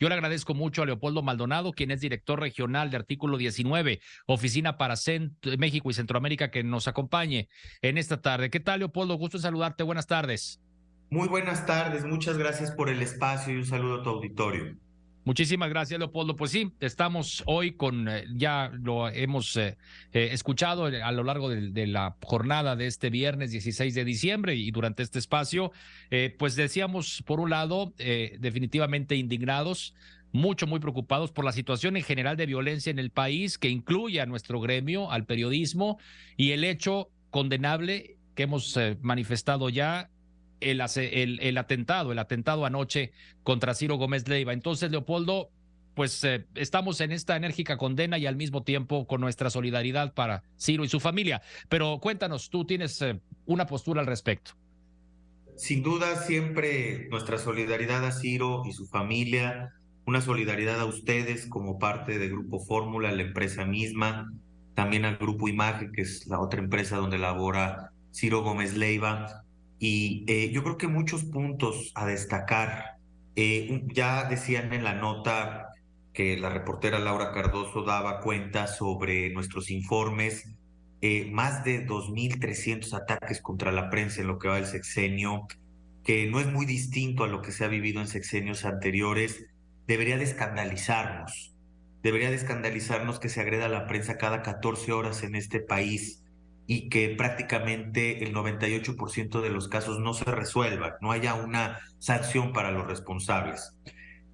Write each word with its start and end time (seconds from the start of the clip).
Yo 0.00 0.08
le 0.08 0.14
agradezco 0.14 0.54
mucho 0.54 0.82
a 0.82 0.86
Leopoldo 0.86 1.22
Maldonado, 1.22 1.72
quien 1.72 1.90
es 1.90 2.00
director 2.00 2.40
regional 2.40 2.90
de 2.90 2.96
Artículo 2.96 3.36
19, 3.36 4.00
Oficina 4.26 4.78
para 4.78 4.94
México 5.58 5.90
y 5.90 5.94
Centroamérica, 5.94 6.50
que 6.50 6.62
nos 6.62 6.88
acompañe 6.88 7.48
en 7.82 7.98
esta 7.98 8.20
tarde. 8.20 8.50
¿Qué 8.50 8.60
tal, 8.60 8.80
Leopoldo? 8.80 9.14
Gusto 9.14 9.38
saludarte. 9.38 9.82
Buenas 9.82 10.06
tardes. 10.06 10.60
Muy 11.10 11.28
buenas 11.28 11.66
tardes. 11.66 12.04
Muchas 12.04 12.38
gracias 12.38 12.70
por 12.70 12.88
el 12.88 13.02
espacio 13.02 13.52
y 13.52 13.58
un 13.58 13.66
saludo 13.66 14.00
a 14.00 14.02
tu 14.02 14.10
auditorio. 14.10 14.76
Muchísimas 15.24 15.68
gracias, 15.68 16.00
Leopoldo. 16.00 16.34
Pues 16.34 16.50
sí, 16.50 16.72
estamos 16.80 17.44
hoy 17.46 17.72
con, 17.72 18.08
eh, 18.08 18.24
ya 18.34 18.72
lo 18.72 19.08
hemos 19.08 19.56
eh, 19.56 19.76
eh, 20.12 20.30
escuchado 20.32 20.86
a 20.86 21.12
lo 21.12 21.22
largo 21.22 21.48
de, 21.48 21.86
la 21.86 22.16
jornada 22.20 22.74
de 22.74 22.88
este 22.88 23.08
viernes 23.08 23.52
16 23.52 23.94
de 23.94 24.04
diciembre 24.04 24.56
y 24.56 24.72
durante 24.72 25.04
este 25.04 25.20
espacio, 25.20 25.70
pues 26.38 26.56
decíamos, 26.56 27.22
por 27.26 27.38
un 27.40 27.50
lado, 27.50 27.92
definitivamente 28.38 29.14
indignados, 29.16 29.94
mucho, 30.32 30.66
muy 30.66 30.80
preocupados 30.80 31.30
por 31.30 31.44
la 31.44 31.52
situación 31.52 31.96
en 31.96 32.02
general 32.02 32.36
de 32.36 32.46
violencia 32.46 32.90
en 32.90 32.98
el 32.98 33.10
país, 33.10 33.58
que 33.58 33.68
incluye 33.68 34.20
a 34.20 34.26
nuestro 34.26 34.60
gremio, 34.60 35.10
al 35.10 35.26
periodismo, 35.26 35.98
y 36.36 36.52
el 36.52 36.64
hecho 36.64 37.10
condenable 37.30 38.16
que 38.34 38.44
hemos 38.44 38.78
manifestado 39.00 39.68
ya 39.68 40.10
el, 40.70 41.58
atentado, 41.58 42.12
el 42.12 42.18
atentado 42.18 42.64
anoche 42.64 43.12
contra 43.42 43.74
Ciro 43.74 43.96
Gómez 43.96 44.28
Leiva. 44.28 44.52
Entonces, 44.52 44.90
Leopoldo, 44.90 45.50
pues 45.94 46.22
eh, 46.24 46.46
estamos 46.54 47.00
en 47.00 47.12
esta 47.12 47.36
enérgica 47.36 47.76
condena 47.76 48.18
y 48.18 48.26
al 48.26 48.36
mismo 48.36 48.62
tiempo 48.62 49.06
con 49.06 49.20
nuestra 49.20 49.50
solidaridad 49.50 50.14
para 50.14 50.42
Ciro 50.58 50.84
y 50.84 50.88
su 50.88 51.00
familia. 51.00 51.42
Pero 51.68 51.98
cuéntanos, 52.00 52.50
tú 52.50 52.64
tienes 52.64 53.00
eh, 53.02 53.20
una 53.46 53.66
postura 53.66 54.00
al 54.00 54.06
respecto. 54.06 54.52
Sin 55.56 55.82
duda, 55.82 56.16
siempre 56.16 57.08
nuestra 57.10 57.38
solidaridad 57.38 58.04
a 58.04 58.12
Ciro 58.12 58.62
y 58.66 58.72
su 58.72 58.86
familia, 58.86 59.70
una 60.06 60.20
solidaridad 60.20 60.80
a 60.80 60.86
ustedes 60.86 61.46
como 61.46 61.78
parte 61.78 62.18
de 62.18 62.28
Grupo 62.28 62.58
Fórmula, 62.58 63.12
la 63.12 63.22
empresa 63.22 63.64
misma, 63.64 64.32
también 64.74 65.04
al 65.04 65.18
Grupo 65.18 65.48
Imagen, 65.48 65.92
que 65.92 66.02
es 66.02 66.26
la 66.26 66.40
otra 66.40 66.60
empresa 66.60 66.96
donde 66.96 67.18
labora 67.18 67.92
Ciro 68.12 68.42
Gómez 68.42 68.76
Leiva. 68.76 69.44
Y 69.84 70.24
eh, 70.28 70.52
yo 70.52 70.62
creo 70.62 70.78
que 70.78 70.86
muchos 70.86 71.24
puntos 71.24 71.90
a 71.96 72.06
destacar. 72.06 72.98
Eh, 73.34 73.82
ya 73.92 74.28
decían 74.28 74.72
en 74.72 74.84
la 74.84 74.94
nota 74.94 75.70
que 76.12 76.36
la 76.36 76.50
reportera 76.50 77.00
Laura 77.00 77.32
Cardoso 77.32 77.82
daba 77.82 78.20
cuenta 78.20 78.68
sobre 78.68 79.30
nuestros 79.30 79.72
informes, 79.72 80.54
eh, 81.00 81.28
más 81.32 81.64
de 81.64 81.84
2.300 81.84 82.94
ataques 82.94 83.40
contra 83.40 83.72
la 83.72 83.90
prensa 83.90 84.20
en 84.20 84.28
lo 84.28 84.38
que 84.38 84.46
va 84.46 84.54
del 84.54 84.66
sexenio, 84.66 85.48
que 86.04 86.30
no 86.30 86.38
es 86.38 86.46
muy 86.46 86.64
distinto 86.64 87.24
a 87.24 87.26
lo 87.26 87.42
que 87.42 87.50
se 87.50 87.64
ha 87.64 87.68
vivido 87.68 88.00
en 88.00 88.06
sexenios 88.06 88.64
anteriores, 88.64 89.46
debería 89.88 90.16
de 90.16 90.22
escandalizarnos. 90.22 91.56
Debería 92.04 92.30
de 92.30 92.36
escandalizarnos 92.36 93.18
que 93.18 93.28
se 93.28 93.40
agreda 93.40 93.64
a 93.64 93.68
la 93.68 93.88
prensa 93.88 94.16
cada 94.16 94.42
14 94.42 94.92
horas 94.92 95.24
en 95.24 95.34
este 95.34 95.58
país 95.58 96.21
y 96.66 96.88
que 96.88 97.08
prácticamente 97.10 98.24
el 98.24 98.34
98% 98.34 99.40
de 99.40 99.50
los 99.50 99.68
casos 99.68 99.98
no 99.98 100.14
se 100.14 100.24
resuelvan, 100.24 100.92
no 101.00 101.12
haya 101.12 101.34
una 101.34 101.80
sanción 101.98 102.52
para 102.52 102.70
los 102.70 102.86
responsables. 102.86 103.76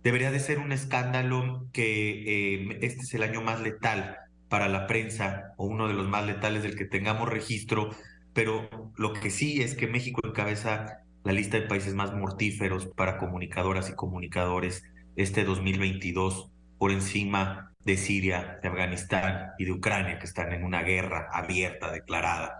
Debería 0.03 0.31
de 0.31 0.41
ser 0.41 0.59
un 0.59 0.73
escándalo 0.73 1.67
que 1.73 2.55
eh, 2.55 2.79
este 2.83 3.03
es 3.03 3.15
el 3.15 3.23
año 3.23 3.43
más 3.43 3.61
letal 3.61 4.17
para 4.49 4.69
la 4.69 4.87
prensa 4.87 5.53
o 5.57 5.67
uno 5.67 5.89
de 5.89 5.95
los 5.95 6.09
más 6.09 6.27
letales 6.27 6.63
del 6.63 6.77
que 6.77 6.85
tengamos 6.85 7.29
registro, 7.29 7.91
pero 8.33 8.69
lo 8.97 9.13
que 9.13 9.31
sí 9.31 9.63
es 9.63 9.75
que 9.75 9.87
México 9.87 10.21
encabeza 10.25 11.03
la 11.25 11.33
lista 11.33 11.59
de 11.59 11.67
países 11.67 11.95
más 11.95 12.15
mortíferos 12.15 12.87
para 12.87 13.19
comunicadoras 13.19 13.91
y 13.91 13.95
comunicadores 13.95 14.85
este 15.17 15.45
2022 15.45 16.51
por 16.79 16.93
encima 16.93 17.75
de 17.85 17.97
Siria, 17.97 18.59
de 18.63 18.69
Afganistán 18.69 19.53
y 19.59 19.65
de 19.65 19.73
Ucrania, 19.73 20.19
que 20.19 20.27
están 20.27 20.53
en 20.53 20.65
una 20.65 20.83
guerra 20.83 21.29
abierta, 21.33 21.91
declarada. 21.91 22.59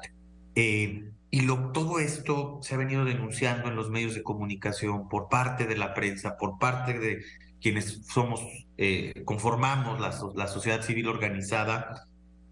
Eh, 0.55 1.05
y 1.31 1.47
todo 1.47 1.99
esto 1.99 2.59
se 2.63 2.75
ha 2.75 2.79
venido 2.79 3.05
denunciando 3.05 3.69
en 3.69 3.77
los 3.77 3.91
medios 3.91 4.15
de 4.15 4.23
comunicación 4.23 5.09
por 5.09 5.29
parte 5.29 5.67
de 5.67 5.77
la 5.77 5.93
prensa, 5.93 6.37
por 6.39 6.59
parte 6.59 6.99
de 6.99 7.23
quienes 7.61 8.07
somos, 8.07 8.41
eh, 8.79 9.23
conformamos 9.25 10.01
la, 10.01 10.15
la, 10.35 10.47
sociedad 10.47 10.83
civil 10.83 11.09
organizada, 11.09 12.07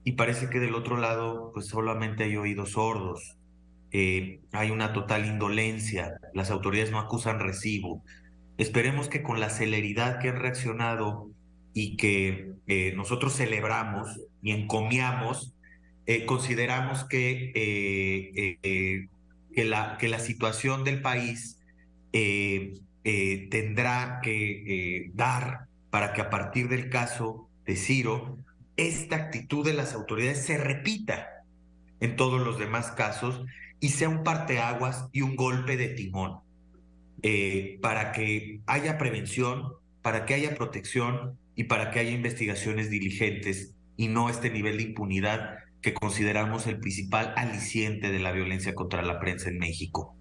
y 0.05 0.13
parece 0.13 0.51
que 0.51 0.61
del 0.61 0.75
otro 0.75 0.99
lado, 0.99 1.51
pues 1.53 1.67
solamente 1.67 2.25
hay 2.25 2.37
oídos 2.37 2.73
sordos. 2.73 3.37
Eh, 3.93 4.41
hay 4.53 4.71
una 4.71 4.93
total 4.93 5.25
indolencia, 5.27 6.19
las 6.35 6.51
autoridades 6.51 6.91
no 6.91 6.99
acusan 6.99 7.41
recibo. 7.41 8.05
Esperemos 8.59 9.09
que 9.09 9.23
con 9.23 9.41
la 9.41 9.49
celeridad 9.49 10.19
que 10.19 10.29
han 10.29 10.37
reaccionado 10.37 11.31
y 11.79 11.99
que 11.99 12.55
eh, 12.67 12.95
nosotros 12.97 13.37
celebramos 13.37 14.09
y 14.41 14.53
encomiamos, 14.53 15.53
eh, 16.07 16.25
consideramos 16.25 17.05
que, 17.05 17.53
eh, 17.55 19.11
que, 19.55 19.65
la, 19.67 19.99
que 19.99 20.09
la 20.09 20.19
situación 20.19 20.85
del 20.85 21.03
país 21.03 21.61
tendrá 23.51 24.21
que 24.23 25.11
dar 25.13 25.67
para 25.91 26.15
que 26.15 26.23
a 26.23 26.31
partir 26.31 26.71
del 26.71 26.89
caso 26.89 27.47
de 27.67 27.77
Ciro, 27.77 28.39
esta 28.79 29.17
actitud 29.17 29.63
de 29.63 29.75
las 29.75 29.93
autoridades 29.93 30.47
se 30.47 30.57
repita 30.57 31.45
en 32.01 32.17
todos 32.17 32.41
los 32.41 32.59
demás 32.59 32.93
casos 32.93 33.45
y 33.81 33.91
sea 33.91 34.09
un 34.09 34.25
parteaguas 34.25 35.09
y 35.13 35.21
un 35.21 35.37
golpe 35.37 35.77
de 35.77 35.89
timón 35.89 36.41
para 37.83 38.13
que 38.13 38.61
haya 38.65 38.97
prevención, 38.97 39.75
para 40.01 40.25
que 40.25 40.33
haya 40.33 40.55
protección 40.55 41.37
y 41.57 41.65
para 41.65 41.91
que 41.91 41.99
haya 41.99 42.11
investigaciones 42.11 42.91
diligentes 42.91 43.75
y 43.97 44.09
no 44.09 44.29
este 44.29 44.51
nivel 44.51 44.77
de 44.77 44.85
impunidad 44.85 45.57
que 45.81 45.95
consideramos 45.95 46.67
el 46.67 46.79
principal 46.79 47.33
aliciente 47.37 48.13
de 48.13 48.19
la 48.21 48.33
violencia 48.33 48.75
contra 48.75 49.03
la 49.03 49.19
prensa 49.19 49.49
en 49.49 49.59
México. 49.59 50.17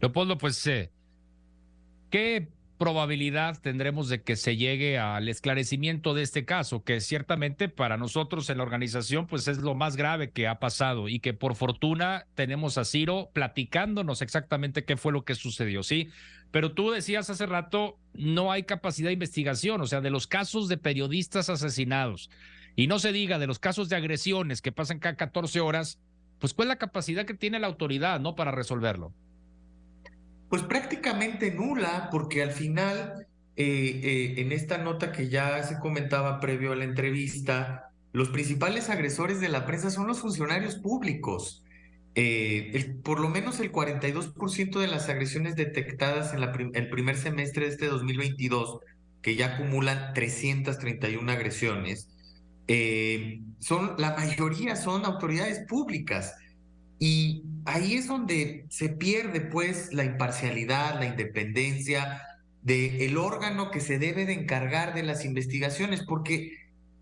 Leopoldo, 0.00 0.38
pues, 0.38 0.64
eh, 0.66 0.92
¿qué 2.10 2.48
probabilidad 2.78 3.60
tendremos 3.60 4.08
de 4.08 4.22
que 4.22 4.36
se 4.36 4.56
llegue 4.56 4.98
al 4.98 5.28
esclarecimiento 5.28 6.14
de 6.14 6.22
este 6.22 6.44
caso, 6.44 6.84
que 6.84 7.00
ciertamente 7.00 7.68
para 7.68 7.96
nosotros 7.96 8.48
en 8.48 8.58
la 8.58 8.62
organización 8.62 9.26
pues 9.26 9.48
es 9.48 9.58
lo 9.58 9.74
más 9.74 9.96
grave 9.96 10.30
que 10.30 10.46
ha 10.46 10.60
pasado 10.60 11.08
y 11.08 11.18
que 11.18 11.34
por 11.34 11.56
fortuna 11.56 12.26
tenemos 12.34 12.78
a 12.78 12.84
Ciro 12.84 13.30
platicándonos 13.34 14.22
exactamente 14.22 14.84
qué 14.84 14.96
fue 14.96 15.12
lo 15.12 15.24
que 15.24 15.34
sucedió, 15.34 15.82
¿sí? 15.82 16.08
Pero 16.50 16.72
tú 16.72 16.90
decías 16.90 17.28
hace 17.30 17.46
rato, 17.46 17.98
no 18.14 18.50
hay 18.50 18.62
capacidad 18.62 19.08
de 19.08 19.14
investigación, 19.14 19.80
o 19.80 19.86
sea, 19.86 20.00
de 20.00 20.10
los 20.10 20.26
casos 20.26 20.68
de 20.68 20.78
periodistas 20.78 21.50
asesinados, 21.50 22.30
y 22.74 22.86
no 22.86 22.98
se 22.98 23.12
diga 23.12 23.38
de 23.38 23.46
los 23.46 23.58
casos 23.58 23.88
de 23.88 23.96
agresiones 23.96 24.62
que 24.62 24.72
pasan 24.72 24.98
cada 24.98 25.16
14 25.16 25.60
horas, 25.60 25.98
pues 26.38 26.54
¿cuál 26.54 26.68
es 26.68 26.70
la 26.70 26.78
capacidad 26.78 27.26
que 27.26 27.34
tiene 27.34 27.58
la 27.58 27.66
autoridad, 27.66 28.20
no, 28.20 28.34
para 28.34 28.52
resolverlo? 28.52 29.12
Pues 30.48 30.62
prácticamente 30.62 31.52
nula, 31.52 32.08
porque 32.10 32.42
al 32.42 32.52
final, 32.52 33.26
eh, 33.56 34.00
eh, 34.02 34.34
en 34.38 34.52
esta 34.52 34.78
nota 34.78 35.12
que 35.12 35.28
ya 35.28 35.62
se 35.62 35.78
comentaba 35.78 36.40
previo 36.40 36.72
a 36.72 36.76
la 36.76 36.84
entrevista, 36.84 37.90
los 38.12 38.30
principales 38.30 38.88
agresores 38.88 39.40
de 39.40 39.48
la 39.48 39.66
prensa 39.66 39.90
son 39.90 40.06
los 40.06 40.20
funcionarios 40.20 40.76
públicos. 40.76 41.62
Eh, 42.20 42.96
por 43.04 43.20
lo 43.20 43.28
menos 43.28 43.60
el 43.60 43.70
42% 43.70 44.80
de 44.80 44.88
las 44.88 45.08
agresiones 45.08 45.54
detectadas 45.54 46.34
en 46.34 46.42
el 46.74 46.90
primer 46.90 47.16
semestre 47.16 47.66
de 47.66 47.70
este 47.70 47.86
2022, 47.86 48.80
que 49.22 49.36
ya 49.36 49.54
acumulan 49.54 50.14
331 50.14 51.30
agresiones, 51.30 52.08
eh, 52.66 53.40
son, 53.60 53.94
la 53.98 54.16
mayoría 54.16 54.74
son 54.74 55.04
autoridades 55.04 55.60
públicas. 55.68 56.34
Y 56.98 57.44
ahí 57.66 57.94
es 57.94 58.08
donde 58.08 58.66
se 58.68 58.88
pierde 58.88 59.40
pues 59.40 59.92
la 59.92 60.02
imparcialidad, 60.02 60.98
la 60.98 61.06
independencia 61.06 62.20
del 62.62 63.16
órgano 63.16 63.70
que 63.70 63.78
se 63.78 64.00
debe 64.00 64.26
de 64.26 64.32
encargar 64.32 64.92
de 64.92 65.04
las 65.04 65.24
investigaciones, 65.24 66.02
porque 66.02 66.50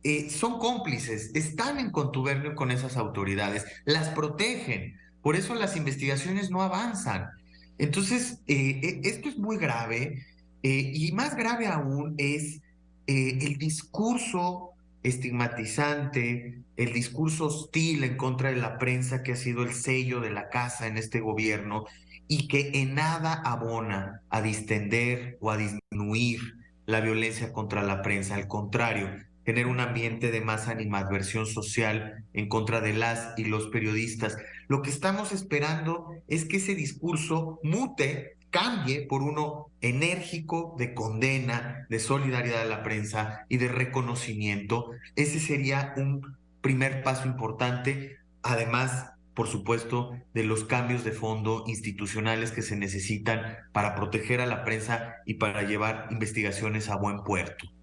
eh, 0.02 0.28
son 0.28 0.58
cómplices, 0.58 1.34
están 1.34 1.78
en 1.78 1.90
contubernio 1.90 2.54
con 2.54 2.70
esas 2.70 2.98
autoridades, 2.98 3.64
las 3.86 4.10
protegen, 4.10 4.98
por 5.26 5.34
eso 5.34 5.56
las 5.56 5.76
investigaciones 5.76 6.52
no 6.52 6.62
avanzan. 6.62 7.31
Entonces, 7.78 8.38
eh, 8.46 8.78
e, 8.81 9.08
esto 9.08 9.28
es 9.28 9.37
muy 9.37 9.56
grave 9.56 10.25
eh, 10.62 10.93
y 10.94 11.11
más 11.11 11.34
grave 11.34 11.67
aún 11.67 12.14
es 12.17 12.61
eh, 13.08 13.38
el 13.40 13.58
discurso 13.58 14.70
estigmatizante, 15.02 16.61
el 16.76 16.93
discurso 16.93 17.46
hostil 17.46 18.05
en 18.05 18.17
contra 18.17 18.50
de 18.50 18.56
la 18.58 18.78
prensa 18.78 19.25
que 19.25 19.32
ha 19.32 19.37
sido 19.37 19.64
el 19.64 19.75
sello 19.75 20.20
de 20.20 20.31
la 20.31 20.49
casa 20.49 20.87
en 20.87 20.96
este 20.96 21.19
gobierno 21.19 21.87
y 22.28 22.46
que 22.46 22.70
en 22.75 22.94
nada 22.94 23.32
abona 23.32 24.23
a 24.31 24.40
distender 24.43 25.38
o 25.40 25.50
a 25.50 25.56
disminuir 25.56 26.38
la 26.87 27.00
violencia 27.00 27.52
contra 27.52 27.82
la 27.82 28.00
prensa. 28.00 28.37
Al 28.37 28.46
contrario, 28.46 29.11
genera 29.46 29.69
un 29.69 29.81
ambiente 29.81 30.32
de 30.32 30.40
más 30.40 30.66
animadversión 30.66 31.46
social 31.46 32.25
en 32.34 32.48
contra 32.48 32.81
de 32.81 32.93
las 32.93 33.32
y 33.38 33.44
los 33.44 33.69
periodistas. 33.69 34.37
Lo 34.69 34.82
que 34.82 34.90
estamos 34.90 35.32
esperando 35.32 36.10
es 36.26 36.44
que 36.44 36.56
ese 36.56 36.75
discurso 36.75 37.60
mute, 37.62 38.37
cambie 38.50 39.06
por 39.06 39.22
uno 39.22 39.66
enérgico 39.81 40.75
de 40.78 40.94
condena, 40.94 41.87
de 41.88 41.98
solidaridad 41.98 42.62
a 42.62 42.64
la 42.64 42.82
prensa 42.82 43.44
y 43.48 43.58
de 43.58 43.69
reconocimiento. 43.69 44.90
Ese 45.14 45.40
sería 45.40 45.94
un 45.96 46.37
primer 46.60 47.02
paso 47.02 47.28
importante, 47.28 48.16
además, 48.42 49.12
por 49.34 49.46
supuesto, 49.46 50.16
de 50.32 50.44
los 50.44 50.64
cambios 50.64 51.04
de 51.04 51.12
fondo 51.12 51.64
institucionales 51.66 52.50
que 52.50 52.62
se 52.62 52.76
necesitan 52.76 53.58
para 53.72 53.94
proteger 53.94 54.40
a 54.40 54.46
la 54.46 54.64
prensa 54.64 55.16
y 55.26 55.34
para 55.34 55.62
llevar 55.62 56.08
investigaciones 56.10 56.88
a 56.88 56.96
buen 56.96 57.22
puerto. 57.22 57.75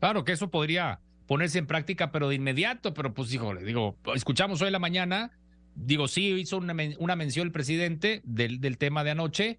Claro 0.00 0.24
que 0.24 0.32
eso 0.32 0.50
podría 0.50 1.00
ponerse 1.26 1.58
en 1.58 1.66
práctica, 1.66 2.10
pero 2.10 2.28
de 2.28 2.34
inmediato, 2.34 2.92
pero 2.92 3.14
pues 3.14 3.32
híjole, 3.32 3.62
digo, 3.62 3.96
escuchamos 4.14 4.60
hoy 4.60 4.68
en 4.68 4.72
la 4.72 4.78
mañana 4.80 5.30
digo, 5.74 6.08
sí 6.08 6.28
hizo 6.32 6.58
una, 6.58 6.74
una 6.98 7.16
mención 7.16 7.46
el 7.46 7.52
presidente 7.52 8.20
del, 8.24 8.60
del, 8.60 8.78
tema 8.78 9.04
de 9.04 9.12
anoche, 9.12 9.58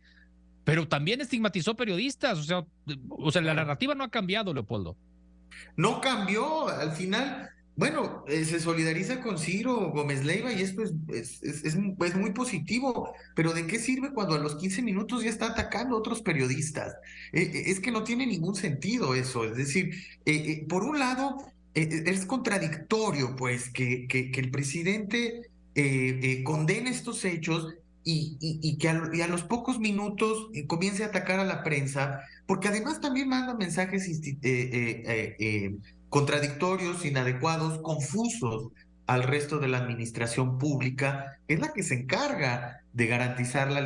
pero 0.63 0.88
también 0.88 1.21
estigmatizó 1.21 1.75
periodistas. 1.75 2.38
O 2.39 2.43
sea, 2.43 2.65
o 3.09 3.31
sea, 3.31 3.41
la 3.41 3.53
narrativa 3.53 3.95
no 3.95 4.03
ha 4.03 4.11
cambiado, 4.11 4.53
Leopoldo. 4.53 4.95
No 5.75 6.01
cambió. 6.01 6.67
Al 6.67 6.91
final, 6.91 7.50
bueno, 7.81 8.24
eh, 8.28 8.45
se 8.45 8.60
solidariza 8.60 9.22
con 9.22 9.39
Ciro 9.39 9.89
Gómez 9.89 10.24
Leiva 10.24 10.54
y 10.54 10.62
esto 10.62 10.83
es, 10.83 10.94
es, 11.07 11.42
es, 11.42 11.63
es, 11.66 11.75
muy 12.16 12.31
positivo, 12.31 13.12
pero 13.36 13.54
¿de 13.54 13.66
qué 13.66 13.80
sirve 13.80 14.13
cuando 14.13 14.36
a 14.36 14.38
los 14.38 14.56
15 14.56 14.83
minutos 14.83 15.24
ya 15.24 15.31
está 15.31 15.48
atacando 15.48 15.95
a 15.95 15.98
otros 15.98 16.22
periodistas? 16.22 16.94
Eh, 17.33 17.42
eh, 17.42 17.63
es 17.66 17.80
que 17.80 17.89
no 17.89 18.04
tiene 18.04 18.28
ningún 18.28 18.54
sentido 18.54 19.16
eso. 19.16 19.45
Es 19.45 19.57
decir, 19.57 19.95
por 20.69 20.83
un 20.83 21.00
lado, 21.00 21.38
es 21.74 22.25
contradictorio, 22.28 23.36
pues, 23.36 23.72
que, 23.72 24.06
que, 24.07 24.30
que 24.30 24.39
el 24.42 24.51
presidente 24.51 25.50
eh, 25.74 26.19
eh, 26.22 26.44
condene 26.44 26.92
estos 26.92 27.25
hechos 27.25 27.74
y, 28.04 28.38
y, 28.39 28.77
que 28.77 28.89
a, 28.89 29.27
los 29.27 29.44
pocos 29.44 29.80
minutos 29.80 30.50
eh, 30.54 30.68
comience 30.68 31.04
a 31.04 31.07
atacar 31.07 31.39
a 31.39 31.45
la 31.45 31.63
prensa, 31.63 32.22
porque 32.45 32.68
además 32.68 33.00
también 33.00 33.30
manda 33.30 33.56
mensajes 33.56 34.07
contradictorios, 36.12 37.06
inadecuados, 37.06 37.80
confusos 37.81 38.68
al 39.08 39.24
resto 39.24 39.60
de 39.60 39.69
la 39.69 39.78
administración 39.78 40.58
pública, 40.60 41.38
que 41.48 41.54
es 41.54 41.62
la 41.62 41.72
que 41.72 41.84
se 41.84 41.96
encarga 41.96 42.81
de 42.92 43.08
garantizar 43.08 43.72
la, 43.72 43.81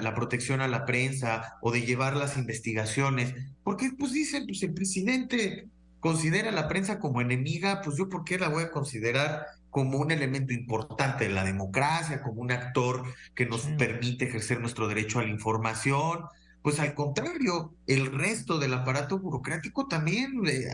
la, 0.00 0.14
protección 0.14 0.62
a 0.62 0.68
la 0.68 0.86
prensa 0.86 1.58
o 1.60 1.70
de 1.70 1.82
llevar 1.82 2.16
las 2.16 2.38
investigaciones, 2.38 3.34
porque 3.62 3.90
pues 3.98 4.12
dicen, 4.12 4.46
pues 4.46 4.62
el 4.62 4.72
presidente 4.72 5.68
considera 6.00 6.48
a 6.48 6.52
la 6.52 6.66
prensa 6.66 6.98
como 6.98 7.20
enemiga, 7.20 7.82
pues 7.82 7.98
yo 7.98 8.08
por 8.08 8.24
qué 8.24 8.38
la 8.38 8.48
voy 8.48 8.64
a 8.64 8.70
considerar 8.70 9.44
como 9.68 9.98
un 9.98 10.12
elemento 10.12 10.54
importante 10.54 11.24
de 11.24 11.34
la 11.34 11.44
democracia, 11.44 12.22
como 12.22 12.40
un 12.40 12.52
actor 12.52 13.04
que 13.34 13.44
nos 13.44 13.62
permite 13.76 14.24
ejercer 14.24 14.60
nuestro 14.60 14.88
derecho 14.88 15.18
a 15.18 15.24
la 15.24 15.28
información. 15.28 16.20
Pues 16.64 16.80
al 16.80 16.94
contrario, 16.94 17.74
el 17.86 18.06
resto 18.10 18.58
del 18.58 18.72
aparato 18.72 19.18
burocrático 19.18 19.86
también 19.86 20.32
eh, 20.46 20.64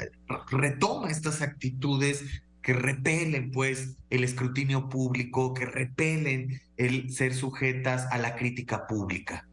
retoma 0.49 1.11
estas 1.11 1.43
actitudes 1.43 2.25
que 2.63 2.75
repelen 2.75 3.51
pues 3.51 3.97
el 4.09 4.23
escrutinio 4.23 4.89
público, 4.89 5.53
que 5.53 5.67
repelen 5.67 6.61
el 6.77 7.11
ser 7.13 7.35
sujetas 7.35 8.07
a 8.13 8.19
la 8.19 8.37
crítica 8.37 8.87
pública. 8.87 9.49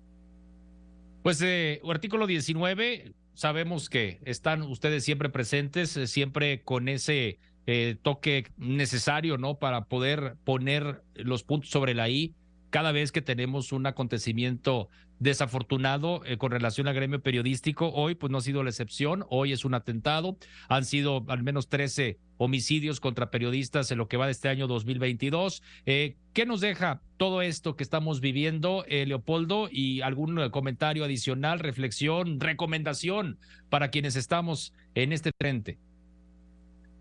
Pues 1.24 1.42
eh, 1.42 1.81
artículo 1.89 2.28
19, 2.28 3.13
sabemos 3.33 3.90
que 3.90 4.19
están 4.24 4.62
ustedes 4.62 5.04
siempre 5.04 5.30
presentes, 5.30 5.98
eh, 5.98 6.06
siempre 6.06 6.62
con 6.62 6.88
ese 6.88 7.40
eh, 7.66 7.98
toque 8.04 8.45
necesario, 8.57 9.40
¿no? 9.40 9.57
Para 9.57 9.86
poder 9.86 10.36
poner 10.44 11.01
los 11.16 11.42
puntos 11.42 11.72
sobre 11.72 11.95
la 11.95 12.10
I 12.10 12.36
cada 12.69 12.92
vez 12.92 13.12
que 13.12 13.22
tenemos 13.22 13.72
un 13.72 13.86
acontecimiento 13.86 14.90
desafortunado 15.19 16.24
eh, 16.25 16.38
con 16.38 16.52
relación 16.52 16.88
al 16.88 16.94
gremio 16.94 17.22
periodístico. 17.22 17.90
Hoy, 17.90 18.16
pues 18.16 18.31
no 18.31 18.38
ha 18.38 18.42
sido 18.42 18.64
la 18.64 18.69
excepción. 18.69 19.25
Hoy 19.30 19.52
es 19.52 19.66
un 19.66 19.74
atentado. 19.74 20.38
Han 20.69 20.86
sido 20.86 21.25
al 21.28 21.44
menos 21.44 21.69
13 21.69 22.19
homicidios 22.38 23.00
contra 23.00 23.31
periodistas 23.31 23.90
en 23.92 23.98
lo 23.98 24.08
que 24.08 24.18
va 24.18 24.25
de 24.25 24.31
este 24.31 24.50
año 24.50 24.68
2022. 24.68 25.64
Eh, 25.86 26.18
¿Qué 26.34 26.46
nos 26.46 26.62
deja 26.62 27.02
todo 27.18 27.42
esto 27.42 27.75
que 27.75 27.84
estamos 27.84 28.22
viviendo, 28.22 28.86
Leopoldo? 28.88 29.69
Y 29.72 30.02
algún 30.02 30.50
comentario 30.52 31.04
adicional, 31.04 31.60
reflexión, 31.60 32.40
recomendación 32.40 33.40
para 33.69 33.90
quienes 33.90 34.16
estamos 34.16 34.74
en 34.94 35.14
este 35.14 35.31
frente. 35.40 35.80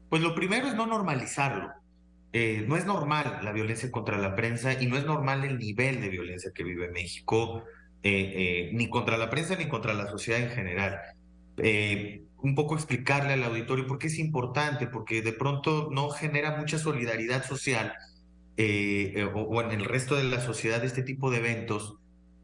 Pues 0.09 0.23
lo 0.23 0.35
primero 0.35 0.69
es 0.69 0.75
no 0.75 0.87
normalizarlo. 0.87 1.86
Eh, 2.39 2.67
no 2.69 2.77
es 2.77 2.85
normal 2.85 3.39
la 3.43 3.51
violencia 3.51 3.91
contra 3.91 4.19
la 4.19 4.37
prensa 4.37 4.75
y 4.79 4.87
no 4.89 4.99
es 4.99 5.07
normal 5.07 5.43
el 5.47 5.57
nivel 5.57 6.03
de 6.03 6.11
violencia 6.11 6.51
que 6.55 6.65
vive 6.65 6.91
México, 6.91 7.65
eh, 8.03 8.35
eh, 8.37 8.71
ni 8.75 8.91
contra 8.91 9.17
la 9.17 9.31
prensa 9.31 9.57
ni 9.57 9.69
contra 9.69 9.95
la 9.95 10.07
sociedad 10.11 10.43
en 10.43 10.51
general. 10.51 10.99
un 12.43 12.55
poco 12.55 12.75
explicarle 12.75 13.33
al 13.33 13.45
auditorio 13.45 13.87
por 13.87 13.99
qué 13.99 14.09
es 14.09 14.19
importante, 14.19 14.87
porque 14.87 15.23
de 15.23 15.33
pronto 15.33 15.89
no 15.91 16.11
genera 16.11 16.59
mucha 16.59 16.79
solidaridad 16.79 17.43
social 17.43 17.95
o, 19.35 19.63
en 19.63 19.71
el 19.71 19.87
resto 19.87 20.15
de 20.17 20.25
la 20.25 20.41
sociedad 20.41 20.85
este 20.85 21.03
tipo 21.03 21.31
de 21.31 21.39
eventos 21.39 21.97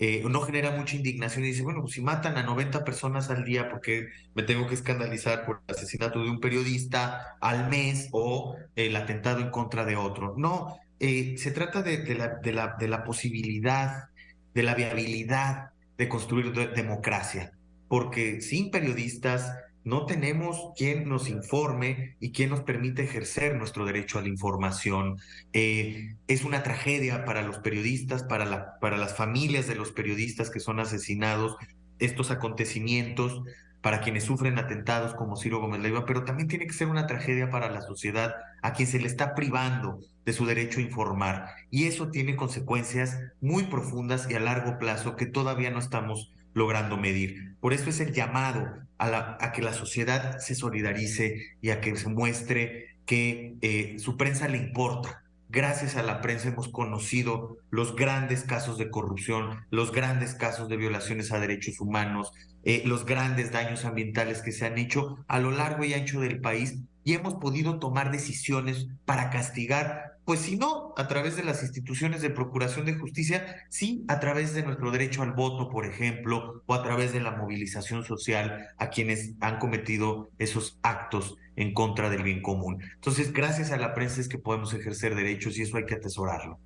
eh, 0.04 0.20
no 0.28 0.40
genera 0.40 0.72
mucha 0.72 0.96
indignación 0.96 1.44
y 1.44 1.48
dice, 1.50 1.62
bueno, 1.62 1.80
pues 1.80 1.94
si 1.94 2.00
matan 2.00 2.36
a 2.36 2.42
90 2.42 2.82
personas 2.82 3.30
al 3.30 3.44
día, 3.44 3.70
¿por 3.70 3.80
qué 3.80 4.08
me 4.34 4.42
tengo 4.42 4.66
que 4.66 4.74
escandalizar 4.74 5.46
por 5.46 5.62
el 5.68 5.76
asesinato 5.76 6.20
de 6.24 6.28
un 6.28 6.40
periodista 6.40 7.36
al 7.40 7.70
mes 7.70 8.08
o 8.10 8.56
el 8.74 8.96
atentado 8.96 9.38
en 9.38 9.50
contra 9.50 9.84
de 9.84 9.94
otro? 9.94 10.34
No, 10.36 10.76
eh, 10.98 11.36
se 11.38 11.52
trata 11.52 11.82
de, 11.82 12.16
la, 12.16 12.74
de 12.76 12.88
la 12.88 13.04
posibilidad, 13.04 14.08
de 14.52 14.62
la 14.64 14.74
viabilidad 14.74 15.70
de 15.96 16.08
construir 16.08 16.52
democracia, 16.74 17.52
porque 17.86 18.40
sin 18.40 18.72
periodistas 18.72 19.52
no 19.84 20.06
tenemos 20.06 20.70
quien 20.76 21.08
nos 21.08 21.28
informe 21.28 22.16
y 22.20 22.32
quien 22.32 22.50
nos 22.50 22.62
permite 22.62 23.02
ejercer 23.02 23.56
nuestro 23.56 23.84
derecho 23.84 24.18
a 24.18 24.22
la 24.22 24.28
información. 24.28 25.18
Eh, 25.52 26.16
es 26.28 26.44
una 26.44 26.62
tragedia 26.62 27.24
para 27.24 27.42
los 27.42 27.58
periodistas, 27.58 28.22
para, 28.22 28.44
la, 28.44 28.78
para 28.80 28.96
las 28.96 29.16
familias 29.16 29.66
de 29.66 29.74
los 29.74 29.92
periodistas 29.92 30.50
que 30.50 30.60
son 30.60 30.80
asesinados, 30.80 31.56
estos 31.98 32.30
acontecimientos, 32.30 33.42
para 33.80 34.00
quienes 34.00 34.24
sufren 34.24 34.58
atentados 34.58 35.14
como 35.14 35.36
Ciro 35.36 35.60
Gómez 35.60 35.80
Leiva, 35.80 36.06
pero 36.06 36.24
también 36.24 36.48
tiene 36.48 36.66
que 36.66 36.72
ser 36.72 36.86
una 36.86 37.08
tragedia 37.08 37.50
para 37.50 37.68
la 37.68 37.82
sociedad 37.82 38.32
a 38.62 38.72
quien 38.72 38.88
se 38.88 39.00
le 39.00 39.08
está 39.08 39.34
privando 39.34 39.98
de 40.24 40.32
su 40.32 40.46
derecho 40.46 40.78
a 40.78 40.84
informar. 40.84 41.48
Y 41.68 41.86
eso 41.86 42.08
tiene 42.08 42.36
consecuencias 42.36 43.18
muy 43.40 43.64
profundas 43.64 44.30
y 44.30 44.34
a 44.34 44.40
largo 44.40 44.78
plazo 44.78 45.16
que 45.16 45.26
todavía 45.26 45.70
no 45.70 45.80
estamos 45.80 46.32
logrando 46.54 46.96
medir. 46.96 47.54
Por 47.60 47.72
eso 47.72 47.90
es 47.90 48.00
el 48.00 48.12
llamado 48.12 48.68
a, 48.98 49.52
que 49.52 49.62
la 49.62 49.72
sociedad 49.72 50.38
se 50.38 50.54
solidarice 50.54 51.56
y 51.60 51.70
a 51.70 51.80
que 51.80 51.96
se 51.96 52.08
muestre 52.08 52.96
que 53.06 53.56
eh, 53.60 53.96
su 53.98 54.16
prensa 54.16 54.48
le 54.48 54.58
importa. 54.58 55.22
Gracias 55.48 55.96
a 55.96 56.02
la 56.02 56.22
prensa 56.22 56.48
hemos 56.48 56.68
conocido 56.68 57.58
los 57.70 57.94
grandes 57.94 58.42
casos 58.44 58.78
de 58.78 58.90
corrupción, 58.90 59.66
los 59.70 59.92
grandes 59.92 60.34
casos 60.34 60.68
de 60.68 60.78
violaciones 60.78 61.30
a 61.30 61.40
derechos 61.40 61.78
humanos, 61.80 62.32
eh, 62.64 62.82
los 62.86 63.04
grandes 63.04 63.52
daños 63.52 63.84
ambientales 63.84 64.40
que 64.40 64.52
se 64.52 64.64
han 64.64 64.78
hecho 64.78 65.18
a 65.28 65.40
lo 65.40 65.50
largo 65.50 65.84
y 65.84 65.94
ancho 65.94 66.20
del 66.20 66.40
país 66.40 66.78
y 67.04 67.14
hemos 67.14 67.34
podido 67.34 67.78
tomar 67.78 68.12
decisiones 68.12 68.86
para 69.04 69.30
castigar 69.30 70.11
pues 70.24 70.40
si 70.40 70.56
no, 70.56 70.94
a 70.96 71.08
través 71.08 71.36
de 71.36 71.42
las 71.42 71.62
instituciones 71.62 72.22
de 72.22 72.30
procuración 72.30 72.86
de 72.86 72.94
justicia, 72.94 73.64
sí, 73.68 74.04
a 74.08 74.20
través 74.20 74.54
de 74.54 74.62
nuestro 74.62 74.90
derecho 74.90 75.22
al 75.22 75.32
voto, 75.32 75.68
por 75.68 75.84
ejemplo, 75.84 76.62
o 76.66 76.74
a 76.74 76.82
través 76.82 77.12
de 77.12 77.20
la 77.20 77.32
movilización 77.32 78.04
social 78.04 78.68
a 78.78 78.90
quienes 78.90 79.32
han 79.40 79.58
cometido 79.58 80.30
esos 80.38 80.78
actos 80.82 81.36
en 81.56 81.74
contra 81.74 82.08
del 82.08 82.22
bien 82.22 82.40
común. 82.40 82.82
Entonces, 82.94 83.32
gracias 83.32 83.72
a 83.72 83.76
la 83.76 83.94
prensa 83.94 84.20
es 84.20 84.28
que 84.28 84.38
podemos 84.38 84.72
ejercer 84.74 85.14
derechos 85.14 85.58
y 85.58 85.62
eso 85.62 85.76
hay 85.76 85.86
que 85.86 85.94
atesorarlo. 85.94 86.58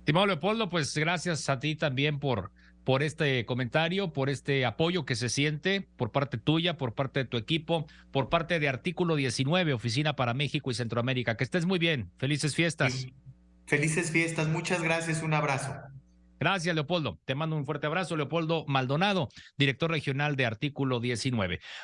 Estimado 0.00 0.26
Leopoldo, 0.26 0.68
pues 0.68 0.96
gracias 0.96 1.48
a 1.48 1.60
ti 1.60 1.76
también 1.76 2.18
por 2.18 2.50
por 2.84 3.02
este 3.02 3.44
comentario, 3.46 4.12
por 4.12 4.28
este 4.28 4.64
apoyo 4.64 5.04
que 5.04 5.14
se 5.14 5.28
siente 5.28 5.88
por 5.96 6.10
parte 6.10 6.38
tuya, 6.38 6.76
por 6.76 6.94
parte 6.94 7.20
de 7.20 7.24
tu 7.26 7.36
equipo, 7.36 7.86
por 8.10 8.28
parte 8.28 8.58
de 8.58 8.68
Artículo 8.68 9.16
19, 9.16 9.72
Oficina 9.72 10.16
para 10.16 10.34
México 10.34 10.70
y 10.70 10.74
Centroamérica. 10.74 11.36
Que 11.36 11.44
estés 11.44 11.66
muy 11.66 11.78
bien. 11.78 12.10
Felices 12.18 12.54
fiestas. 12.54 13.06
Felices 13.66 14.10
fiestas. 14.10 14.48
Muchas 14.48 14.82
gracias. 14.82 15.22
Un 15.22 15.34
abrazo. 15.34 15.72
Gracias, 16.42 16.74
Leopoldo. 16.74 17.20
Te 17.24 17.36
mando 17.36 17.54
un 17.54 17.64
fuerte 17.64 17.86
abrazo, 17.86 18.16
Leopoldo 18.16 18.64
Maldonado, 18.66 19.28
director 19.56 19.92
regional 19.92 20.34
de 20.34 20.44
Artículo 20.44 20.98
19. 20.98 21.60